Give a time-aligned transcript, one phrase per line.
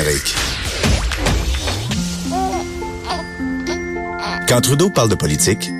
[0.00, 0.34] générique.
[4.48, 5.70] Quand Trudeau parle de politique,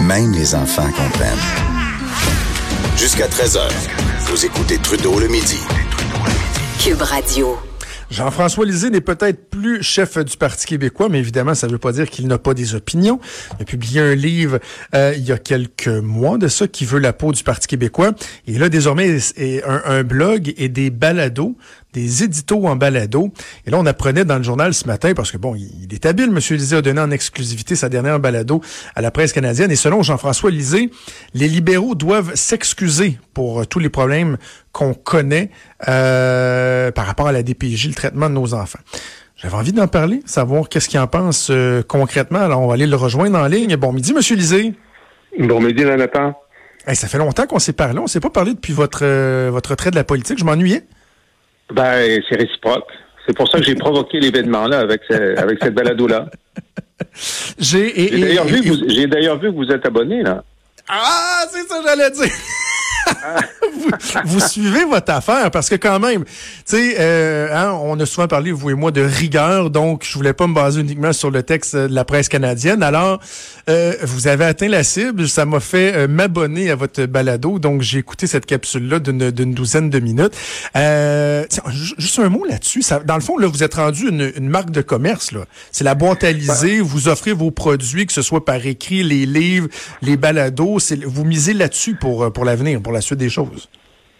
[0.00, 1.38] même les enfants comprennent.
[2.96, 3.68] Jusqu'à 13h,
[4.26, 5.58] vous écoutez Trudeau le midi.
[6.80, 7.58] Cube Radio.
[8.12, 11.92] Jean-François Lisée n'est peut-être plus chef du Parti québécois, mais évidemment, ça ne veut pas
[11.92, 13.18] dire qu'il n'a pas des opinions.
[13.58, 14.58] Il a publié un livre
[14.94, 18.12] euh, il y a quelques mois de ça qui veut la peau du Parti québécois.
[18.46, 19.16] Et là, désormais,
[19.66, 21.56] un, un blog et des balados
[21.92, 23.32] des éditos en balado.
[23.66, 26.28] Et là, on apprenait dans le journal ce matin, parce que bon, il, est habile,
[26.28, 26.38] M.
[26.38, 28.60] Lisée a donné en exclusivité sa dernière balado
[28.94, 29.70] à la presse canadienne.
[29.70, 30.90] Et selon Jean-François Lisée,
[31.34, 34.38] les libéraux doivent s'excuser pour euh, tous les problèmes
[34.72, 35.50] qu'on connaît
[35.88, 38.80] euh, par rapport à la DPJ, le traitement de nos enfants.
[39.36, 42.38] J'avais envie d'en parler, savoir qu'est-ce qu'il en pense euh, concrètement.
[42.38, 43.76] Alors, on va aller le rejoindre en ligne.
[43.76, 44.36] Bon midi, M.
[44.36, 44.72] Lisée.
[45.38, 46.34] Bon midi, Jonathan.
[46.92, 47.98] ça fait longtemps qu'on s'est parlé.
[47.98, 49.04] On s'est pas parlé depuis votre,
[49.48, 50.38] votre trait de la politique.
[50.38, 50.84] Je m'ennuyais.
[51.72, 52.88] Ben, c'est réciproque.
[53.26, 56.26] C'est pour ça que j'ai provoqué l'événement-là avec, avec cette balado-là.
[57.58, 60.42] J'ai d'ailleurs vu, vu, que vous êtes abonné, là.
[60.88, 62.32] Ah, c'est ça que j'allais dire
[64.24, 66.30] vous, suivez votre affaire parce que quand même, tu
[66.66, 70.32] sais, euh, hein, on a souvent parlé, vous et moi, de rigueur, donc je voulais
[70.32, 72.82] pas me baser uniquement sur le texte de la presse canadienne.
[72.82, 73.20] Alors,
[73.68, 77.82] euh, vous avez atteint la cible, ça m'a fait euh, m'abonner à votre balado, donc
[77.82, 80.36] j'ai écouté cette capsule-là d'une douzaine de minutes.
[81.98, 85.32] juste un mot là-dessus, dans le fond, là, vous êtes rendu une, marque de commerce,
[85.32, 85.40] là.
[85.70, 86.32] C'est la boîte à
[86.82, 89.68] vous offrez vos produits, que ce soit par écrit, les livres,
[90.02, 93.68] les balados, vous misez là-dessus pour, pour l'avenir, pour la suite des choses?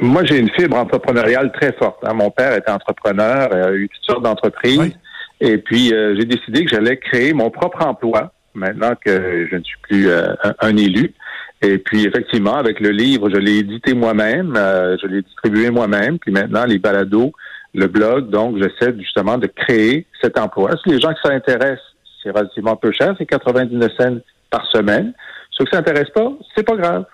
[0.01, 1.99] Moi, j'ai une fibre entrepreneuriale très forte.
[2.03, 2.15] Hein.
[2.15, 4.97] Mon père était entrepreneur, a eu toutes sortes d'entreprises.
[5.41, 9.63] Et puis, euh, j'ai décidé que j'allais créer mon propre emploi maintenant que je ne
[9.63, 11.15] suis plus euh, un, élu.
[11.63, 16.19] Et puis, effectivement, avec le livre, je l'ai édité moi-même, euh, je l'ai distribué moi-même.
[16.19, 17.33] Puis maintenant, les balados,
[17.75, 20.71] le blog, donc, j'essaie justement de créer cet emploi.
[20.83, 24.19] Si les gens qui s'intéressent, c'est relativement peu cher, c'est 99 cents
[24.51, 25.13] par semaine.
[25.51, 27.05] Ceux qui ne s'intéressent pas, c'est pas grave.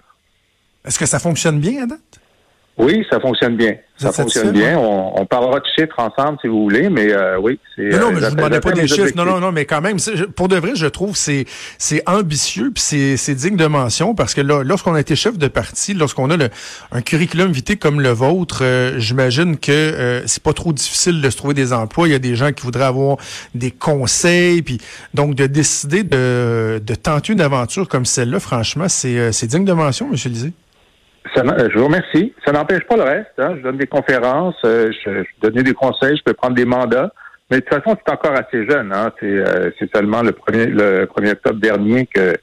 [0.88, 2.20] Est-ce que ça fonctionne bien à date?
[2.78, 3.74] Oui, ça fonctionne bien.
[3.96, 4.78] ça fonctionne bien.
[4.78, 7.58] On, parlera de chiffres ensemble si vous voulez, mais euh, oui.
[7.76, 9.12] Non, non, mais je ne demandais pas des chiffres.
[9.16, 9.96] Non, non, non, mais quand même,
[10.36, 11.44] pour de vrai, je trouve c'est
[11.76, 15.48] c'est ambitieux puis c'est digne de mention parce que là, lorsqu'on a été chef de
[15.48, 16.50] parti, lorsqu'on a le,
[16.92, 21.30] un curriculum vitae comme le vôtre, euh, j'imagine que euh, c'est pas trop difficile de
[21.30, 22.06] se trouver des emplois.
[22.06, 23.16] Il y a des gens qui voudraient avoir
[23.56, 24.78] des conseils, puis
[25.14, 30.08] donc de décider de, de tenter une aventure comme celle-là, franchement, c'est digne de mention,
[30.12, 30.16] M.
[30.26, 30.52] Lisée.
[31.46, 32.32] Euh, je vous remercie.
[32.44, 33.32] Ça n'empêche pas le reste.
[33.38, 33.54] Hein.
[33.56, 37.12] Je donne des conférences, euh, je, je donne des conseils, je peux prendre des mandats.
[37.50, 38.92] Mais de toute façon, c'est encore assez jeune.
[38.92, 39.10] Hein.
[39.22, 42.34] Euh, c'est seulement le premier le 1er octobre dernier que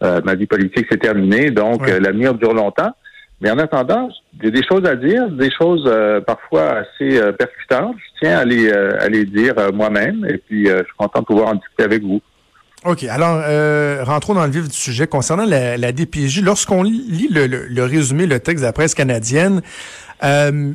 [0.00, 1.50] ma vie politique s'est terminée.
[1.50, 2.92] Donc, l'avenir dure longtemps.
[3.40, 4.08] Mais en attendant,
[4.40, 5.92] j'ai des choses à dire, des choses
[6.24, 7.96] parfois assez percutantes.
[7.98, 10.24] Je tiens à les, à les dire moi-même.
[10.28, 12.20] Et puis, je suis content de pouvoir en discuter avec vous.
[12.84, 13.04] OK.
[13.04, 15.06] Alors, euh, rentrons dans le vif du sujet.
[15.06, 19.62] Concernant la, la DPJ, lorsqu'on lit le, le, résumé, le texte de la presse canadienne,
[20.22, 20.72] euh,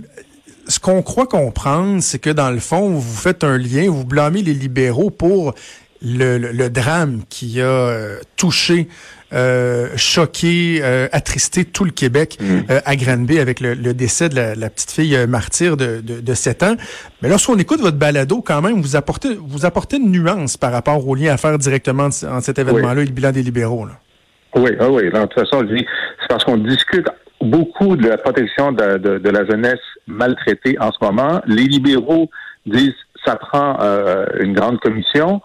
[0.67, 4.41] ce qu'on croit comprendre, c'est que dans le fond, vous faites un lien, vous blâmez
[4.41, 5.53] les libéraux pour
[6.01, 8.89] le, le drame qui a euh, touché
[9.33, 12.45] euh, choqué, euh, attristé tout le Québec mm.
[12.69, 16.75] euh, à Granby avec le, décès de la, petite fille martyre de, de, 7 ans.
[17.21, 21.07] Mais lorsqu'on écoute votre balado, quand même, vous apportez, vous apportez une nuance par rapport
[21.07, 23.85] au lien à faire directement en cet événement-là et le bilan des libéraux.
[23.85, 23.93] Là.
[24.55, 25.05] Oui, ah oui.
[25.05, 27.07] de toute façon, c'est parce qu'on discute
[27.41, 31.41] beaucoup de la protection de, de, la jeunesse maltraitée en ce moment.
[31.47, 32.29] Les libéraux
[32.67, 32.93] disent
[33.25, 33.77] ça prend
[34.39, 35.41] une grande commission.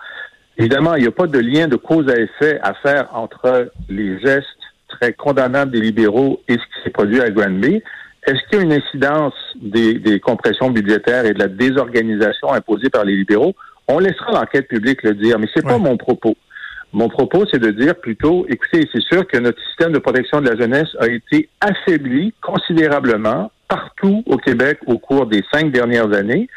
[0.59, 4.19] Évidemment, il n'y a pas de lien de cause à effet à faire entre les
[4.19, 4.47] gestes
[4.89, 7.81] très condamnables des libéraux et ce qui s'est produit à Granby.
[8.27, 13.05] Est-ce qu'il y a une incidence des, compressions budgétaires et de la désorganisation imposée par
[13.05, 13.55] les libéraux?
[13.87, 16.37] On laissera l'enquête publique le dire, mais c'est pas mon propos.
[16.93, 20.49] Mon propos, c'est de dire plutôt, écoutez, c'est sûr que notre système de protection de
[20.49, 26.49] la jeunesse a été affaibli considérablement partout au Québec au cours des cinq dernières années.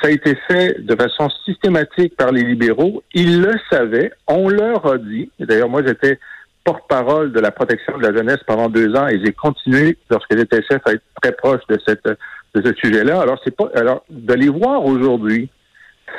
[0.00, 3.02] Ça a été fait de façon systématique par les libéraux.
[3.14, 4.12] Ils le savaient.
[4.26, 5.30] On leur a dit.
[5.40, 6.18] D'ailleurs, moi, j'étais
[6.64, 10.62] porte-parole de la protection de la jeunesse pendant deux ans et j'ai continué, lorsque j'étais
[10.62, 12.06] chef, à être très proche de cette
[12.54, 13.20] de ce sujet-là.
[13.20, 15.50] Alors, c'est pas alors de les voir aujourd'hui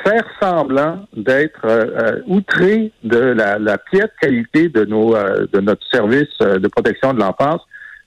[0.04, 5.60] faire semblant d'être euh, euh, outrés de la, la piètre qualité de nos euh, de
[5.60, 7.60] notre service de protection de l'enfance,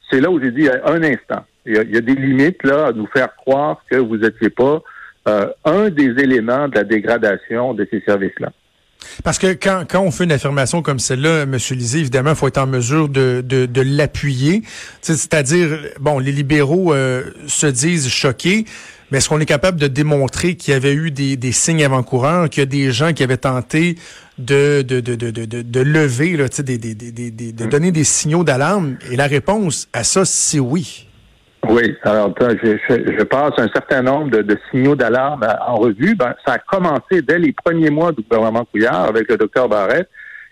[0.10, 1.46] c'est là où j'ai dit un instant.
[1.66, 4.18] Il y, a, il y, a, des limites là à nous faire croire que vous
[4.18, 4.82] n'étiez pas
[5.28, 8.52] euh, un des éléments de la dégradation de ces services-là.
[9.24, 11.58] Parce que quand, quand on fait une affirmation comme celle-là, M.
[11.72, 14.62] Lisée, évidemment, il faut être en mesure de, de, de l'appuyer.
[15.02, 15.70] C'est-à-dire,
[16.00, 18.66] bon, les libéraux euh, se disent choqués,
[19.12, 22.50] Mais est-ce qu'on est capable de démontrer qu'il y avait eu des, des signes avant-coureurs,
[22.50, 23.98] qu'il y a des gens qui avaient tenté
[24.38, 28.46] de, de, de, de, de, de lever, là, des, des, des, de donner des signaux
[28.46, 28.98] d'alarme?
[29.12, 31.08] Et la réponse à ça, c'est oui.
[31.70, 36.16] Oui, alors je, je, passe un certain nombre de, signaux d'alarme en revue.
[36.16, 40.10] Ben, ça a commencé dès les premiers mois du gouvernement Couillard avec le docteur Barrette.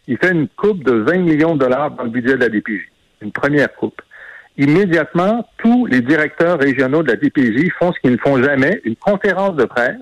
[0.07, 2.89] Il fait une coupe de 20 millions de dollars dans le budget de la DPJ.
[3.21, 4.01] Une première coupe.
[4.57, 8.95] Immédiatement, tous les directeurs régionaux de la DPJ font ce qu'ils ne font jamais, une
[8.95, 9.97] conférence de presse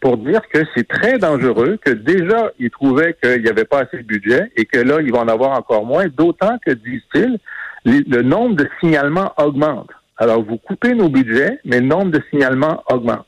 [0.00, 3.98] pour dire que c'est très dangereux, que déjà, ils trouvaient qu'il n'y avait pas assez
[3.98, 7.38] de budget et que là, ils vont en avoir encore moins, d'autant que, disent-ils,
[7.84, 9.90] le nombre de signalements augmente.
[10.18, 13.26] Alors, vous coupez nos budgets, mais le nombre de signalements augmente.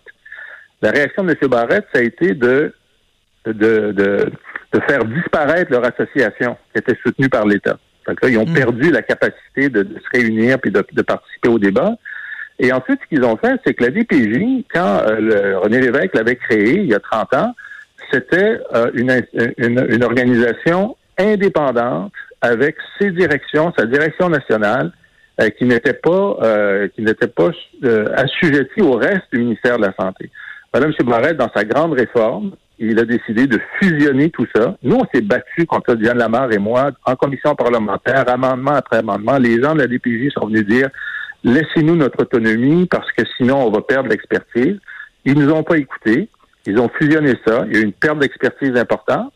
[0.80, 1.48] La réaction de M.
[1.48, 2.72] Barrett, ça a été de,
[3.44, 7.78] de, de, faire disparaître leur association qui était soutenue par l'État.
[8.06, 8.54] Donc là, ils ont hmm.
[8.54, 11.94] perdu la capacité de, se réunir puis de, participer au débat.
[12.58, 16.36] Et ensuite, ce qu'ils ont fait, c'est que la DPJ, quand euh, René Lévesque l'avait
[16.36, 17.54] créée il y a 30 ans,
[18.10, 19.10] c'était euh, une,
[19.58, 24.92] une, une, organisation indépendante avec ses directions, sa direction nationale,
[25.40, 27.50] euh, qui n'était pas euh, qui n'était pas
[27.84, 30.30] euh, assujetti au reste du ministère de la Santé.
[30.74, 30.92] Madame.
[31.04, 34.76] Barrette, dans sa grande réforme, il a décidé de fusionner tout ça.
[34.82, 39.38] Nous, on s'est battu contre Diane Lamar et moi en commission parlementaire, amendement après amendement.
[39.38, 40.88] Les gens de la DPJ sont venus dire
[41.44, 44.78] laissez-nous notre autonomie parce que sinon on va perdre l'expertise.
[45.24, 46.28] Ils nous ont pas écoutés.
[46.66, 47.64] Ils ont fusionné ça.
[47.68, 49.32] Il y a eu une perte d'expertise importante.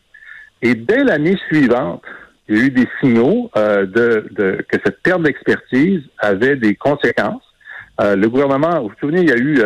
[0.61, 2.03] Et dès l'année suivante,
[2.49, 7.43] il y a eu des signaux euh, de, que cette perte d'expertise avait des conséquences.
[8.01, 9.61] Euh, le gouvernement, vous vous souvenez, il y a eu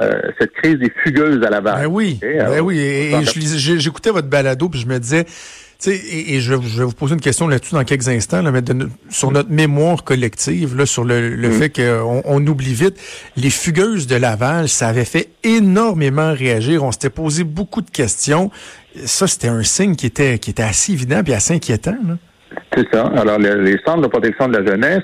[0.00, 1.82] euh, cette crise des fugueuses à Laval.
[1.82, 2.78] Ben oui, ben oui.
[2.78, 5.24] Et, j'écoutais votre balado, puis je me disais,
[5.86, 8.62] et, et je, vais vous poser une question là-dessus dans quelques instants, là, mais
[9.10, 11.52] sur notre mémoire collective, là, sur le, le mm.
[11.52, 12.96] fait qu'on on oublie vite,
[13.36, 16.82] les fugueuses de Laval, ça avait fait énormément réagir.
[16.82, 18.50] On s'était posé beaucoup de questions.
[19.04, 21.96] Ça, c'était un signe qui était, qui était assez évident et assez inquiétant.
[22.74, 23.06] C'est ça.
[23.16, 25.02] Alors, les, centres de protection de la jeunesse,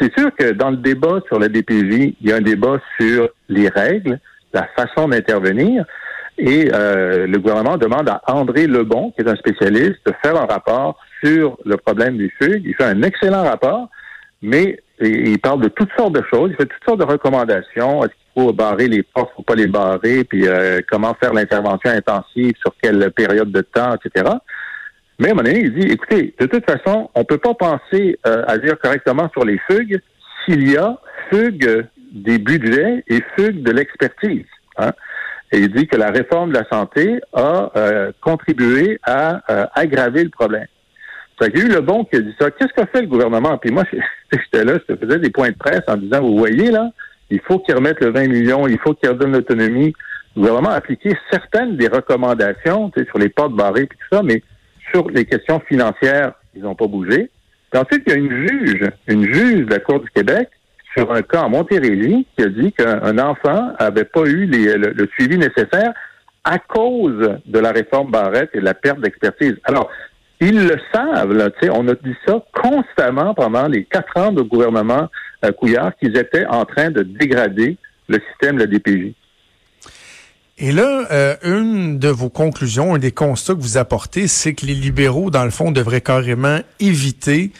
[0.00, 3.28] c'est sûr que dans le débat sur la DPJ, il y a un débat sur
[3.48, 4.18] les règles,
[4.52, 5.84] la façon d'intervenir.
[6.36, 10.46] Et euh, le gouvernement demande à André Lebon, qui est un spécialiste, de faire un
[10.46, 12.62] rapport sur le problème des fugues.
[12.64, 13.88] Il fait un excellent rapport,
[14.42, 16.50] mais il parle de toutes sortes de choses.
[16.50, 18.04] Il fait toutes sortes de recommandations.
[18.04, 22.54] Est-ce faut barrer les portes, faut pas les barrer, puis euh, comment faire l'intervention intensive,
[22.60, 24.30] sur quelle période de temps, etc.
[25.18, 28.18] Mais à un moment donné, il dit, écoutez, de toute façon, on peut pas penser
[28.26, 30.00] euh, à correctement sur les fugues
[30.44, 30.98] s'il y a
[31.30, 34.46] fugue des budgets et fugue de l'expertise.
[34.78, 34.92] Hein?
[35.52, 40.24] Et il dit que la réforme de la santé a euh, contribué à euh, aggraver
[40.24, 40.66] le problème.
[41.38, 42.50] Ça qu'il y a eu le bon qui a dit ça.
[42.50, 43.58] Qu'est-ce qu'a fait le gouvernement?
[43.58, 43.84] Puis moi,
[44.32, 46.90] j'étais là, je te faisais des points de presse en disant, vous voyez, là,
[47.30, 49.92] il faut qu'ils remettent le 20 millions, il faut qu'ils redonnent l'autonomie.
[50.36, 54.42] Le gouvernement a appliqué certaines des recommandations sur les portes barrées et tout ça, mais
[54.90, 57.30] sur les questions financières, ils n'ont pas bougé.
[57.70, 60.48] Puis ensuite, il y a une juge, une juge de la Cour du Québec
[60.96, 65.38] sur un cas en Montérégie qui a dit qu'un enfant avait pas eu le, suivi
[65.38, 65.92] nécessaire
[66.44, 69.56] à cause de la réforme Barrette et de la perte d'expertise.
[69.64, 69.90] Alors,
[70.40, 71.32] ils le savent,
[71.72, 75.08] on a dit ça constamment pendant les quatre ans de gouvernement
[75.52, 77.76] Qu'ils étaient en train de dégrader
[78.08, 79.14] le système de la DPJ.
[80.56, 84.66] Et là, euh, une de vos conclusions, un des constats que vous apportez, c'est que
[84.66, 87.50] les libéraux, dans le fond, devraient carrément éviter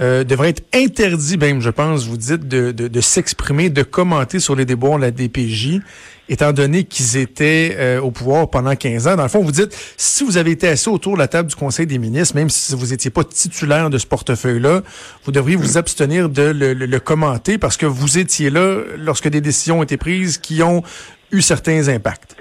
[0.00, 4.64] euh, devrait être interdit, même, je pense, vous dites, de, s'exprimer, de commenter sur les
[4.64, 5.80] débats de la DPJ,
[6.28, 9.16] étant donné qu'ils étaient euh, au pouvoir pendant 15 ans.
[9.16, 11.56] Dans le fond, vous dites, si vous avez été assis autour de la table du
[11.56, 14.82] Conseil des ministres, même si vous n'étiez pas titulaire de ce portefeuille-là,
[15.24, 19.40] vous devriez vous abstenir de le, le, commenter parce que vous étiez là lorsque des
[19.40, 20.82] décisions ont été prises qui ont
[21.32, 22.36] eu certains impacts.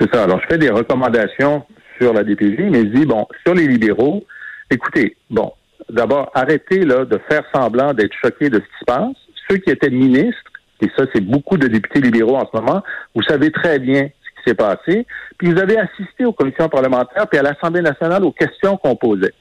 [0.00, 0.24] C'est ça.
[0.24, 1.64] Alors, je fais des recommandations
[2.00, 4.24] sur la DPJ, mais je dis, bon, sur les libéraux,
[4.70, 5.52] écoutez, bon,
[5.90, 9.16] d'abord, arrêtez là, de faire semblant d'être choqués de ce qui se passe.
[9.48, 10.51] Ceux qui étaient ministres,
[10.82, 12.82] et ça, c'est beaucoup de députés libéraux en ce moment,
[13.14, 15.06] vous savez très bien ce qui s'est passé.
[15.38, 19.32] Puis vous avez assisté aux commissions parlementaires puis à l'Assemblée nationale aux questions qu'on posait.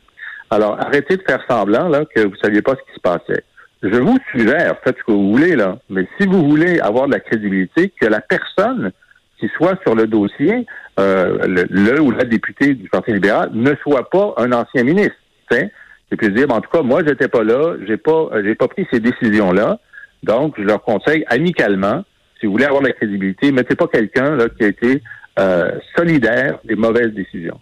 [0.49, 3.43] Alors, arrêtez de faire semblant là, que vous ne saviez pas ce qui se passait.
[3.83, 7.13] Je vous suggère, faites ce que vous voulez, là, mais si vous voulez avoir de
[7.13, 8.91] la crédibilité, que la personne
[9.39, 10.67] qui soit sur le dossier,
[10.99, 15.15] euh, le, ou la députée du Parti libéral, ne soit pas un ancien ministre.
[15.49, 15.71] T'sais?
[16.11, 18.85] et puis dire, en tout cas, moi, j'étais pas là, j'ai pas, j'ai pas pris
[18.91, 19.79] ces décisions-là.
[20.23, 22.03] Donc, je leur conseille amicalement,
[22.39, 25.01] si vous voulez avoir de la crédibilité, mettez pas quelqu'un là qui a été
[25.39, 27.59] euh, solidaire des mauvaises décisions.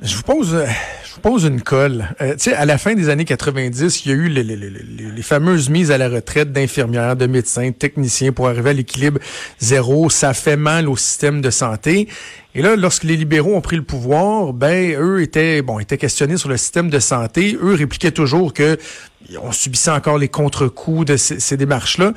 [0.00, 0.66] Je vous pose, euh,
[1.04, 2.04] je je pose une colle.
[2.20, 4.56] Euh, tu sais, à la fin des années 90, il y a eu les, les,
[4.56, 8.72] les, les fameuses mises à la retraite d'infirmières, de médecins, de techniciens pour arriver à
[8.74, 9.18] l'équilibre
[9.58, 10.10] zéro.
[10.10, 12.06] Ça fait mal au système de santé.
[12.54, 16.36] Et là, lorsque les libéraux ont pris le pouvoir, ben eux étaient bon, étaient questionnés
[16.36, 17.56] sur le système de santé.
[17.62, 18.76] Eux répliquaient toujours que
[19.42, 22.12] on subissait encore les contre-coups de ces, ces démarches-là.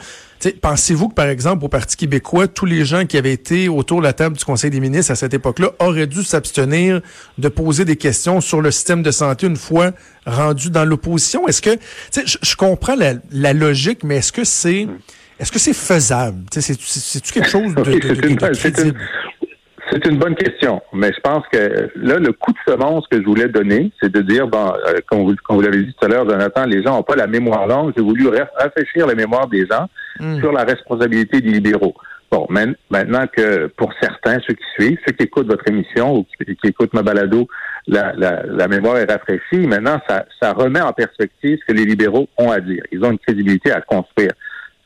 [0.62, 4.04] Pensez-vous que, par exemple, au Parti québécois, tous les gens qui avaient été autour de
[4.04, 7.01] la table du Conseil des ministres à cette époque-là auraient dû s'abstenir
[7.38, 9.92] de poser des questions sur le système de santé une fois
[10.25, 11.48] rendu dans l'opposition?
[11.48, 11.78] Est-ce que,
[12.25, 14.88] je, comprends la, la, logique, mais est-ce que c'est,
[15.39, 16.46] est-ce que c'est faisable?
[16.51, 19.00] C'est-tu quelque chose de, de, de, de crédible?
[19.91, 23.25] C'est une bonne question, mais je pense que là, le coup de semence que je
[23.25, 26.29] voulais donner, c'est de dire, bon, euh, comme vous, vous l'avez dit tout à l'heure,
[26.29, 27.93] Jonathan, les gens n'ont pas la mémoire longue.
[27.98, 29.88] J'ai voulu rafraîchir la mémoire des gens
[30.19, 30.39] hmm.
[30.39, 31.96] sur la responsabilité des libéraux.
[32.31, 36.67] Bon, maintenant que pour certains, ceux qui suivent, ceux qui écoutent votre émission ou qui,
[36.67, 37.48] écoutent ma balado,
[37.88, 39.65] la, la, la, mémoire est rafraîchie.
[39.65, 42.84] Maintenant, ça, ça remet en perspective ce que les libéraux ont à dire.
[42.91, 44.34] Ils ont une crédibilité à construire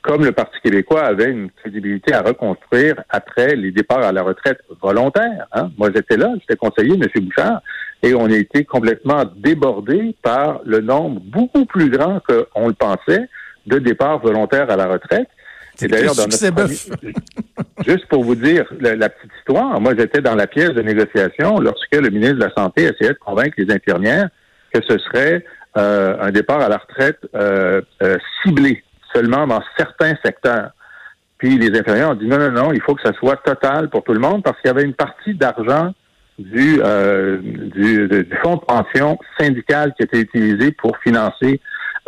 [0.03, 4.59] comme le Parti québécois avait une crédibilité à reconstruire après les départs à la retraite
[4.81, 5.47] volontaires.
[5.53, 5.71] Hein.
[5.77, 7.07] Moi, j'étais là, j'étais conseiller, M.
[7.23, 7.61] Bouchard,
[8.03, 13.29] et on a été complètement débordé par le nombre beaucoup plus grand qu'on le pensait
[13.65, 15.29] de départs volontaires à la retraite.
[15.81, 16.67] Et d'ailleurs, dans notre
[17.87, 21.95] juste pour vous dire la, petite histoire, moi j'étais dans la pièce de négociation lorsque
[21.95, 24.29] le ministre de la Santé essayait de convaincre les infirmières
[24.71, 25.43] que ce serait
[25.77, 28.83] euh, un départ à la retraite euh, euh, ciblé
[29.13, 30.71] seulement dans certains secteurs.
[31.37, 34.03] Puis les infirmières ont dit non, non, non, il faut que ça soit total pour
[34.03, 35.93] tout le monde parce qu'il y avait une partie d'argent
[36.39, 41.59] du, euh, du, fonds de pension syndical qui était utilisé pour financer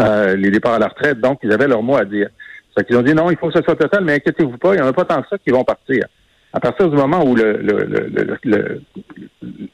[0.02, 1.20] euh, les départs à la retraite.
[1.20, 2.30] Donc, ils avaient leur mot à dire.
[2.76, 4.78] C'est qu'ils ont dit non, il faut que ça soit total, mais inquiétez-vous pas, il
[4.78, 6.06] n'y en a pas tant que ça qui vont partir.
[6.52, 7.36] À partir du moment où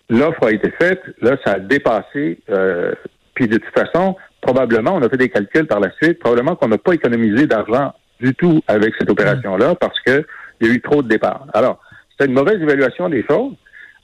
[0.10, 2.40] l'offre a été faite, là, ça a dépassé.
[2.50, 2.94] Euh,
[3.36, 6.68] puis de toute façon, probablement, on a fait des calculs par la suite, probablement qu'on
[6.68, 10.26] n'a pas économisé d'argent du tout avec cette opération-là parce qu'il
[10.62, 11.48] y a eu trop de départs.
[11.54, 11.80] Alors,
[12.20, 13.54] c'est une mauvaise évaluation des choses.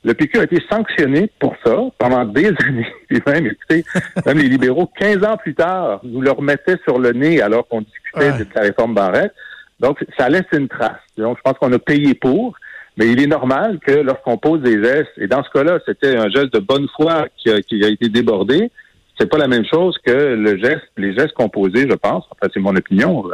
[0.04, 2.88] Le PQ a été sanctionné pour ça pendant des années.
[3.10, 3.84] Et même, écoutez,
[4.26, 7.82] même les libéraux, 15 ans plus tard, nous le remettaient sur le nez alors qu'on
[7.82, 9.34] discutait de la réforme Barrette.
[9.80, 10.98] Donc, ça laisse une trace.
[11.18, 12.56] Donc, je pense qu'on a payé pour.
[12.96, 16.30] Mais il est normal que lorsqu'on pose des gestes, et dans ce cas-là, c'était un
[16.30, 18.72] geste de bonne foi qui qui a été débordé,
[19.18, 22.60] c'est pas la même chose que le geste, les gestes posait, je pense, enfin c'est
[22.60, 23.26] mon opinion,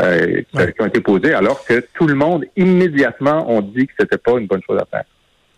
[0.00, 4.18] euh, qui ont été posés, alors que tout le monde immédiatement ont dit que c'était
[4.18, 5.04] pas une bonne chose à faire.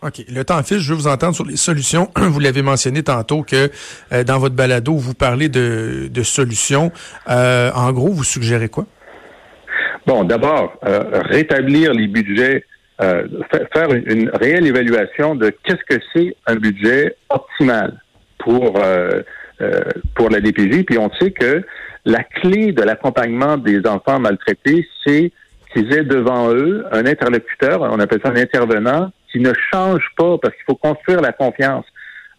[0.03, 0.23] OK.
[0.29, 2.09] Le temps file, je veux vous entendre sur les solutions.
[2.15, 3.71] Vous l'avez mentionné tantôt que
[4.11, 6.91] euh, dans votre balado, vous parlez de, de solutions.
[7.27, 8.85] Euh, en gros, vous suggérez quoi?
[10.05, 12.63] Bon, d'abord, rétablir les budgets,
[12.99, 17.99] faire une, une, réelle évaluation de qu'est-ce que c'est un budget optimal
[18.47, 19.23] pour euh,
[20.15, 20.85] pour la DPJ.
[20.85, 21.63] Puis on sait que
[22.05, 25.31] la clé de l'accompagnement des enfants maltraités, c'est
[25.73, 30.37] qu'ils aient devant eux un interlocuteur, on appelle ça un intervenant, qui ne change pas
[30.37, 31.85] parce qu'il faut construire la confiance.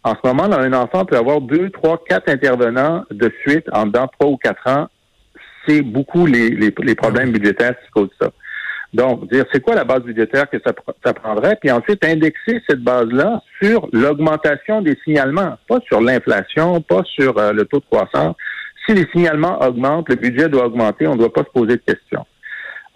[0.04, 4.08] En ce moment, un enfant peut avoir deux, trois, quatre intervenants de suite en dedans
[4.18, 4.88] trois ou quatre ans.
[5.66, 8.30] C'est beaucoup les, les, les problèmes budgétaires qui causent ça.
[8.94, 13.42] Donc, dire c'est quoi la base budgétaire que ça, prendrait, puis ensuite indexer cette base-là
[13.62, 18.34] sur l'augmentation des signalements, pas sur l'inflation, pas sur euh, le taux de croissance.
[18.86, 21.82] Si les signalements augmentent, le budget doit augmenter, on ne doit pas se poser de
[21.86, 22.24] questions.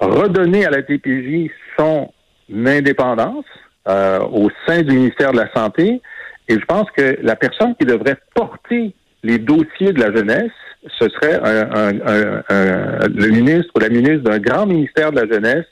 [0.00, 2.10] Redonner à la TPJ son
[2.50, 3.44] indépendance
[3.86, 6.00] euh, au sein du ministère de la Santé,
[6.48, 10.50] et je pense que la personne qui devrait porter les dossiers de la jeunesse,
[10.98, 15.66] ce serait un, le ministre ou la ministre d'un grand ministère de la jeunesse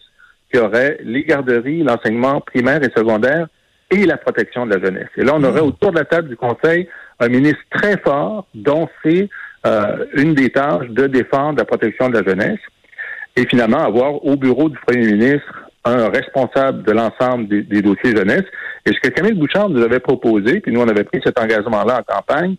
[0.52, 3.48] qui aurait les garderies, l'enseignement primaire et secondaire
[3.90, 5.08] et la protection de la jeunesse.
[5.16, 5.66] Et là, on aurait hmm.
[5.66, 6.88] autour de la table du Conseil
[7.18, 9.28] un ministre très fort dont c'est
[9.66, 12.60] euh, une des tâches de défendre la protection de la jeunesse
[13.36, 18.44] et finalement avoir au bureau du premier ministre un responsable de l'ensemble des, dossiers jeunesse.
[18.86, 22.00] Et ce que Camille Bouchard nous avait proposé, puis nous on avait pris cet engagement-là
[22.00, 22.56] en campagne,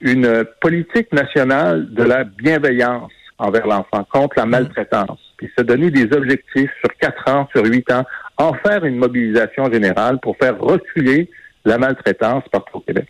[0.00, 4.50] une politique nationale de la bienveillance envers l'enfant, contre la hmm.
[4.50, 8.04] maltraitance puis se donner des objectifs sur quatre ans, sur huit ans,
[8.36, 11.30] en faire une mobilisation générale pour faire reculer
[11.64, 13.06] la maltraitance partout au Québec.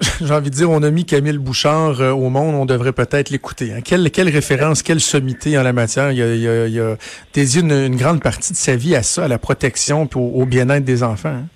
[0.22, 3.28] J'ai envie de dire, on a mis Camille Bouchard euh, au monde, on devrait peut-être
[3.30, 3.74] l'écouter.
[3.74, 3.80] Hein.
[3.84, 6.12] Quelle, quelle référence, quelle sommité en la matière.
[6.12, 6.96] Il a, il a,
[7.34, 10.84] dédié une, grande partie de sa vie à ça, à la protection et au, bien-être
[10.84, 11.28] des enfants.
[11.28, 11.46] Hein.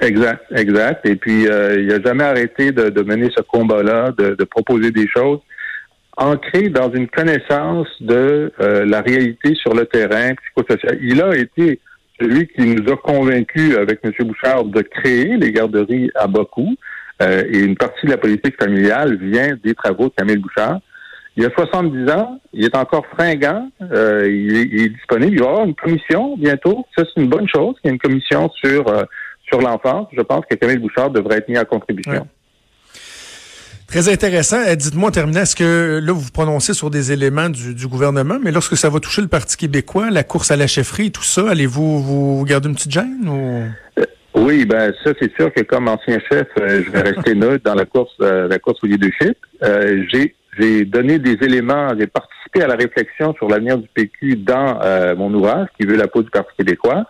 [0.00, 1.06] Exact, exact.
[1.06, 5.06] Et puis, euh, il n'a jamais arrêté de, mener ce combat-là, de, de, proposer des
[5.08, 5.40] choses
[6.18, 10.98] ancré dans une connaissance de euh, la réalité sur le terrain psychosocial.
[11.00, 11.80] Il a été
[12.20, 14.12] celui qui nous a convaincus avec M.
[14.26, 16.74] Bouchard de créer les garderies à Bakou.
[17.22, 20.80] Euh, et une partie de la politique familiale vient des travaux de Camille Bouchard.
[21.36, 25.34] Il a 70 ans, il est encore fringant, euh, il, est, disponible.
[25.34, 26.84] Il va y avoir une commission bientôt.
[26.96, 27.76] Ça, c'est une bonne chose.
[27.84, 28.84] Il y a une commission sur,
[29.46, 30.08] sur l'enfance.
[30.16, 32.26] Je pense que Camille Bouchard devrait être mis à contribution.
[33.88, 34.58] Très intéressant.
[34.66, 38.36] Euh, dites-moi en terminant, est-ce que là, vous vous prononcez sur des éléments du, gouvernement,
[38.42, 41.48] mais lorsque ça va toucher le Parti québécois, la course à la chefferie, tout ça,
[41.48, 43.64] allez-vous vous garder une petite gêne ou...
[43.98, 44.04] Euh,
[44.34, 47.74] oui, ben ça c'est sûr que comme ancien chef, euh, je vais rester neutre dans
[47.74, 49.36] la course, la course au leadership.
[50.12, 54.78] j'ai j'ai donné des éléments, j'ai participé à la réflexion sur l'avenir du PQ dans
[55.16, 57.04] mon ouvrage qui veut la peau du Parti québécois.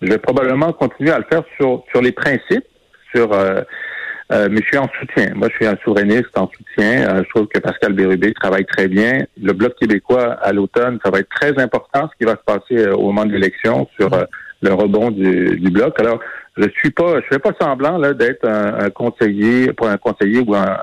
[0.00, 2.66] Je vais probablement continuer à le faire sur sur les principes,
[3.14, 3.62] sur euh,
[4.30, 5.32] mais je suis en soutien.
[5.34, 7.08] Moi, je suis un souverainiste en soutien.
[7.08, 9.24] Euh, je trouve que Pascal Bérubé travaille très bien.
[9.40, 12.86] Le Bloc québécois, à l'automne, ça va être très important ce qui va se passer
[12.86, 14.10] euh, au moment de l'élection sur
[14.62, 15.98] le rebond du, Bloc.
[16.00, 16.20] Alors,
[16.56, 20.54] je suis pas, je fais pas semblant là d'être un, conseiller, pas un conseiller ou
[20.54, 20.78] un,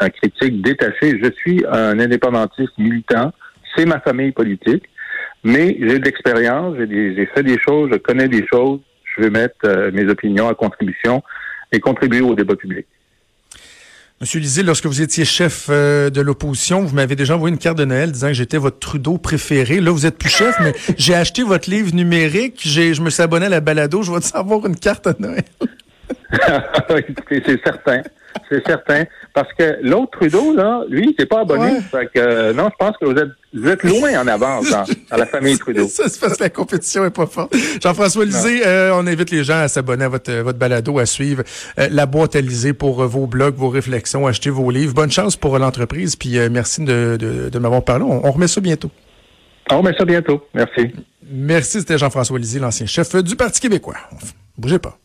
[0.00, 1.18] un, critique détaché.
[1.22, 3.32] Je suis un indépendantiste militant.
[3.74, 4.84] C'est ma famille politique.
[5.42, 8.80] Mais j'ai de l'expérience, j'ai fait des choses, je connais des choses.
[9.14, 11.22] Je vais mettre mes opinions à contribution
[11.72, 12.86] et contribuer au débat public.
[14.20, 17.76] Monsieur Lisée, lorsque vous étiez chef euh, de l'opposition, vous m'avez déjà envoyé une carte
[17.76, 19.80] de Noël disant que j'étais votre Trudeau préféré.
[19.80, 22.60] Là, vous êtes plus chef, mais j'ai acheté votre livre numérique.
[22.64, 24.02] je me suis abonné à la balado.
[24.02, 25.44] Je vais te savoir une carte de Noël.
[27.28, 28.02] c'est certain.
[28.48, 29.04] C'est certain.
[29.32, 31.80] Parce que l'autre Trudeau, là, lui, c'est pas abonné.
[31.90, 34.84] Fait que, euh, non, je pense que vous êtes, vous êtes loin en avance dans,
[35.16, 35.86] la famille Trudeau.
[35.88, 37.54] Ça se passe, la compétition est pas forte.
[37.82, 41.42] Jean-François Lisée, euh, on invite les gens à s'abonner à votre, votre balado, à suivre
[41.78, 42.40] euh, la boîte à
[42.78, 44.94] pour vos blogs, vos réflexions, acheter vos livres.
[44.94, 48.04] Bonne chance pour l'entreprise, puis merci de, de, de m'avoir parlé.
[48.04, 48.90] On, remet ça bientôt.
[49.70, 50.46] On remet ça bientôt.
[50.54, 50.92] Merci.
[51.28, 53.96] Merci, c'était Jean-François Lisée, l'ancien chef du Parti québécois.
[54.56, 54.98] Bougez pas.